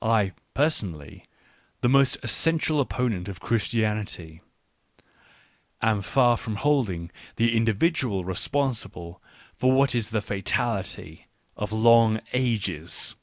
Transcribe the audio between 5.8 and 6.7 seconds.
am far from